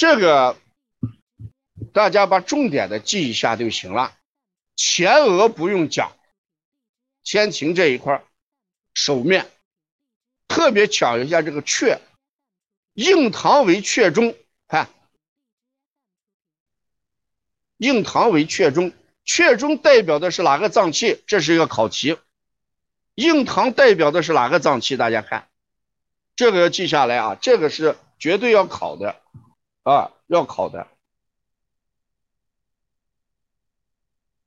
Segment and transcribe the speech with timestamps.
[0.00, 0.56] 这个
[1.92, 4.16] 大家把重点的记一下就行了，
[4.74, 6.16] 前额不用讲，
[7.22, 8.24] 天庭这一块
[8.94, 9.50] 手面
[10.48, 11.98] 特别讲一下这个阙，
[12.94, 14.34] 印堂为阙中，
[14.68, 14.88] 看，
[17.76, 18.94] 印堂为阙中，
[19.26, 21.22] 阙中代表的是哪个脏器？
[21.26, 22.16] 这是一个考题。
[23.16, 24.96] 印堂代表的是哪个脏器？
[24.96, 25.50] 大家看，
[26.36, 29.20] 这个要记下来啊，这个是绝对要考的
[29.82, 30.86] 啊，要考的。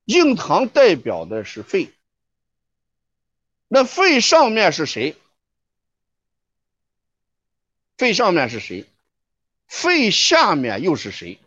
[0.05, 1.93] 印堂代表的是肺，
[3.67, 5.17] 那肺上面是谁？
[7.97, 8.85] 肺上面是谁？
[9.67, 11.39] 肺下面又是谁？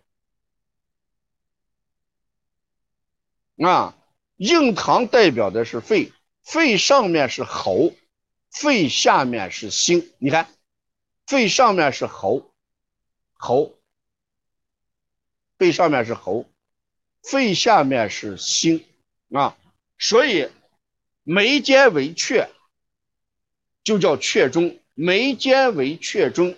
[3.58, 3.96] 啊，
[4.36, 6.12] 印堂代表的是肺。
[6.42, 7.92] 肺上面是喉，
[8.50, 10.14] 肺下面是心。
[10.18, 10.48] 你看，
[11.26, 12.54] 肺上面是喉，
[13.32, 13.75] 喉，
[15.58, 16.46] 肺上面是喉，
[17.22, 18.84] 肺下面是心
[19.32, 19.56] 啊。
[19.98, 20.48] 所以
[21.22, 22.48] 眉间为阙，
[23.82, 24.78] 就叫阙中。
[24.98, 26.56] 眉间为阙中，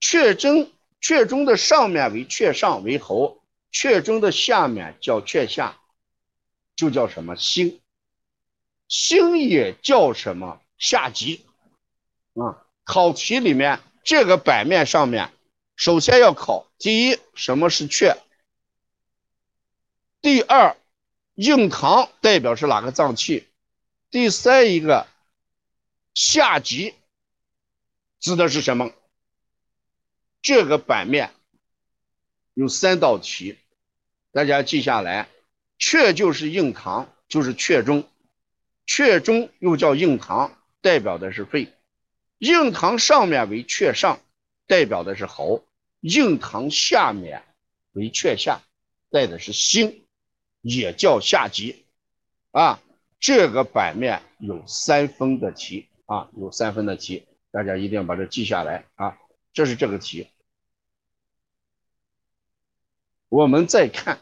[0.00, 5.80] 阙中阙中的上面为阙上为喉，阙中的下面叫阙下，
[6.76, 7.80] 就叫什么心。
[8.86, 11.44] 心也叫什么下极
[12.34, 12.64] 啊？
[12.84, 15.32] 考题里面这个版面上面，
[15.78, 18.16] 首先要考第一什么是阙，
[20.20, 20.76] 第二
[21.36, 23.46] 印堂代表是哪个脏器，
[24.10, 25.06] 第三一个
[26.14, 26.96] 下极
[28.18, 28.90] 指的是什么？
[30.42, 31.30] 这个版面
[32.54, 33.56] 有三道题，
[34.32, 35.28] 大家记下来，
[35.78, 38.02] 阙就是印堂，就是阙中。
[38.84, 41.68] 阙中又叫印堂，代表的是肺；
[42.38, 44.20] 印堂上面为阙上，
[44.66, 45.62] 代表的是喉；
[46.00, 47.42] 印堂下面
[47.92, 48.60] 为阙下，
[49.10, 50.06] 带的是心，
[50.60, 51.84] 也叫下极。
[52.50, 52.80] 啊，
[53.20, 59.18] 这个版面有三分的题啊，有三分的题，大家一定要把这记下来啊。
[59.52, 60.28] 这是这个题。
[63.28, 64.20] 我们再看，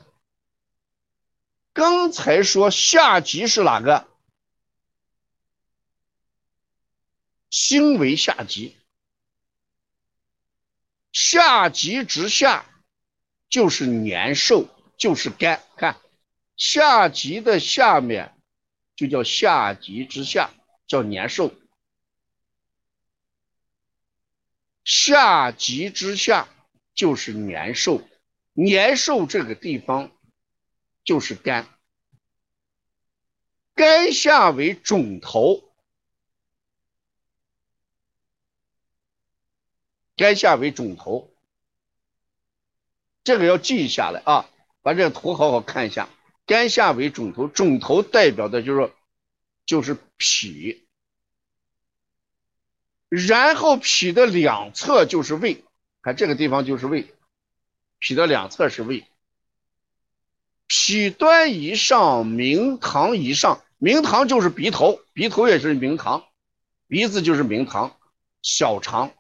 [1.73, 4.09] 刚才说下级是哪个？
[7.49, 8.77] 心为下级，
[11.19, 12.67] 下级之下
[13.49, 14.69] 就是年寿，
[14.99, 15.63] 就是肝。
[15.75, 15.99] 看
[16.59, 18.35] 下级的下面
[18.97, 20.51] 就叫下级之下，
[20.87, 21.55] 叫年寿。
[24.85, 26.49] 下级之下
[26.95, 28.07] 就是年寿，
[28.53, 30.13] 年寿这个地方
[31.03, 31.67] 就是肝，
[33.75, 35.63] 肝下为肿头。
[40.17, 41.31] 肝下为肿头，
[43.23, 44.49] 这个要记下来啊！
[44.83, 46.09] 把这个图好好看一下。
[46.47, 48.93] 肝下为肿头，肿头代表的就是
[49.67, 50.87] 就是脾，
[53.09, 55.65] 然后脾的两侧就是胃，
[56.03, 57.13] 看这个地方就是胃，
[57.99, 59.05] 脾的两侧是胃。
[60.69, 66.25] 脾端以上，明堂以上，明堂就是鼻头，鼻头也是明堂，
[66.87, 67.99] 鼻子就是明堂，
[68.41, 69.13] 小肠。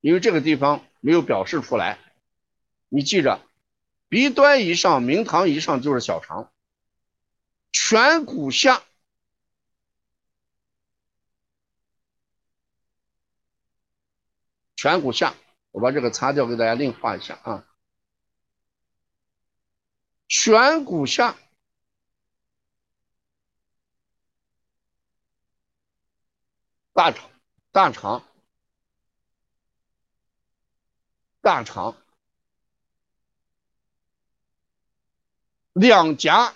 [0.00, 1.98] 因为这个地方没有表示出来，
[2.88, 3.44] 你记着，
[4.08, 6.52] 鼻端以上，明堂以上就是小肠，
[7.72, 8.82] 颧骨下，
[14.76, 15.34] 颧骨下，
[15.72, 17.66] 我把这个擦掉，给大家另画一下啊，
[20.28, 21.36] 颧骨下，
[26.92, 27.28] 大肠，
[27.72, 28.27] 大肠。
[31.48, 31.96] 大肠，
[35.72, 36.54] 两颊，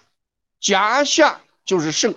[0.60, 2.14] 颊下就是肾，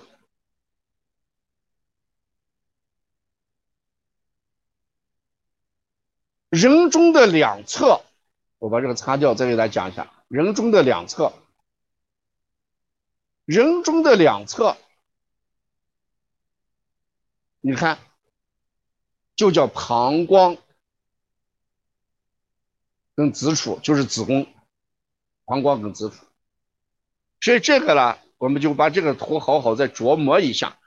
[6.50, 8.04] 人中的两侧，
[8.58, 11.32] 我把这个擦掉，再给大家讲一下，人中的两侧，
[13.46, 14.76] 人中的两侧，
[17.62, 17.98] 你看，
[19.34, 20.58] 就叫膀胱。
[23.16, 24.46] 跟子处就是子宫、
[25.46, 26.16] 膀胱跟子处，
[27.40, 30.78] 所以这个呢，我们就把这个图好好再琢磨一下，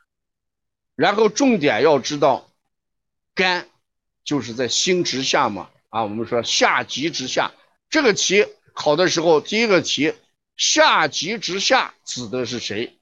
[0.95, 2.47] 然后重点要知道，
[3.33, 3.67] 肝
[4.23, 7.51] 就是在心之下嘛，啊，我们说下极之下，
[7.89, 10.13] 这个题考的时候，第一个题
[10.55, 12.95] 下极之下指的是谁？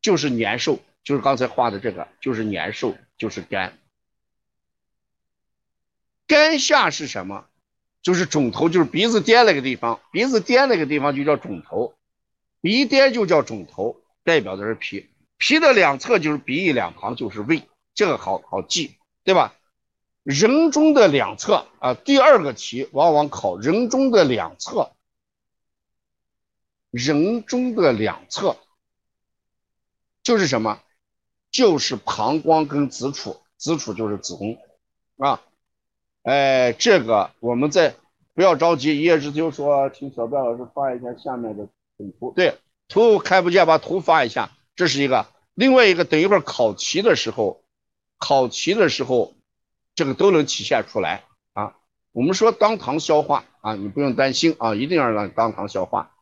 [0.00, 3.78] 就是年寿，就是刚才画的这个，就是年寿，就是肝。
[6.26, 7.46] 肝下是什么？
[8.02, 11.94] 就是肿头，就是鼻子颠那个地方，鼻子颠那个地方就叫肿头，
[12.60, 15.08] 鼻颠就叫肿头，代表的是脾，
[15.38, 17.62] 脾的两侧就是鼻翼两旁就是胃，
[17.94, 19.54] 这个好好记，对吧？
[20.24, 24.92] 人中的两侧啊，第二个题往往考人中的两侧，
[26.90, 28.56] 人中的两侧
[30.22, 30.80] 就是什么？
[31.50, 34.58] 就是膀胱跟子处，子处就是子宫
[35.18, 35.42] 啊。
[36.22, 37.94] 哎，这个我们在
[38.34, 41.66] 不要着急，一叶知秋说，请小白老师发一下下面的
[42.18, 42.32] 图。
[42.34, 42.58] 对，
[42.88, 44.50] 图看不见，把图发一下。
[44.76, 47.62] 这是一个，另外一个，等一会儿考题的时候，
[48.18, 49.34] 考题的时候。
[49.94, 51.22] 这个都能体现出来
[51.52, 51.74] 啊！
[52.12, 56.12] 我们说当堂消化啊，你不用担心啊，一定要让当堂消化。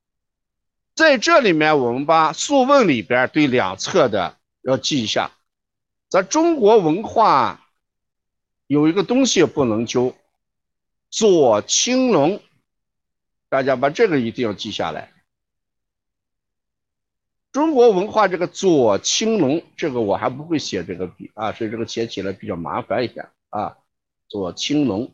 [0.97, 5.31] 在这里面，我们把《素问》里边对两侧的要记一下。
[6.09, 7.61] 咱中国文化
[8.71, 10.15] 有一个东西不能揪，
[11.11, 12.41] 左青龙，
[13.49, 15.13] 大家把这个一定要记下来。
[17.51, 23.29] 中国文化这个左青龙，这个我还不会写这个笔啊，所以这个写起来比较麻烦一点。
[23.49, 23.77] 啊，
[24.29, 25.13] 左青龙，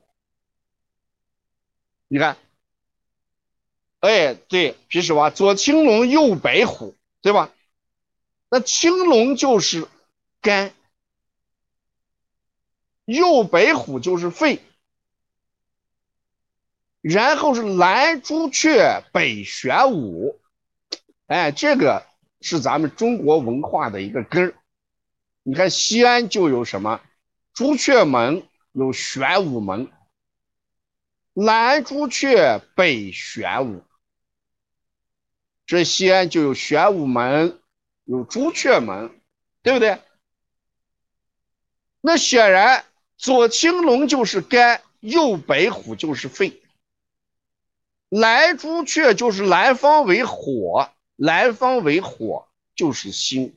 [2.09, 2.37] 你看，
[4.01, 7.51] 哎，对，皮实娃，左青龙，右白虎，对吧？
[8.51, 9.89] 那青龙就是
[10.43, 10.75] 肝，
[13.07, 14.61] 右白虎就是肺，
[17.01, 20.39] 然后是南朱雀，北玄武，
[21.27, 22.05] 哎，这个
[22.41, 24.55] 是咱们中国文化的一个根儿。
[25.45, 27.01] 你看西安就有什么？
[27.55, 29.91] 朱雀门有玄武门，
[31.33, 33.85] 南朱雀，北玄武。
[35.65, 37.61] 这西安就有玄武门，
[38.05, 39.21] 有朱雀门，
[39.63, 40.01] 对不对？
[42.01, 42.85] 那显然
[43.17, 46.61] 左青龙就是肝，右白虎就是肺，
[48.09, 53.57] 南朱雀就是南方为火，南方为火就是心，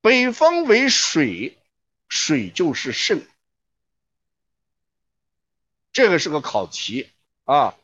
[0.00, 1.56] 北方为水。
[2.12, 3.24] 水就是肾，
[5.92, 7.08] 这个是个考题
[7.44, 7.76] 啊！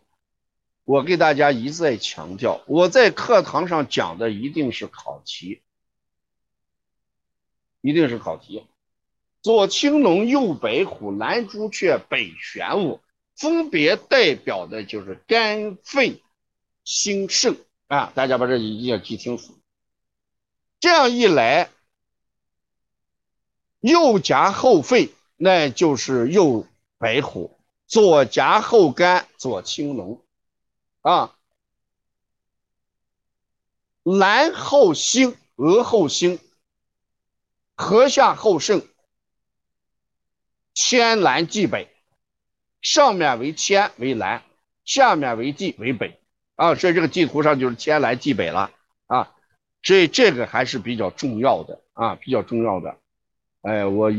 [0.82, 5.62] 我给大家一再强调，我在课堂上讲的一定是考题，
[7.80, 8.66] 一定是考题。
[9.46, 13.00] 左青龙，右白虎，南朱雀，北玄武，
[13.36, 16.20] 分别代表的就是肝、肺、
[16.82, 17.56] 心、肾
[17.86, 18.10] 啊！
[18.16, 19.56] 大家把这一定要记清楚。
[20.80, 21.70] 这样一来。
[23.78, 26.66] 右夹后肺，那就是右
[26.98, 27.56] 白虎；
[27.86, 30.24] 左夹后肝，左青龙。
[31.02, 31.36] 啊，
[34.02, 36.40] 南后心，额后心，
[37.76, 38.84] 颌下后肾，
[40.76, 41.88] 天南地北，
[42.82, 44.42] 上面为天为南，
[44.84, 46.20] 下面为地为北。
[46.54, 48.70] 啊，所以这个地图上就是天南地北了。
[49.06, 49.32] 啊，
[49.82, 52.96] 所以这个还是比较重要的啊，比较重要的。
[53.62, 54.12] 哎，我。